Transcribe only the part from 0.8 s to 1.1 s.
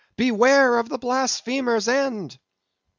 the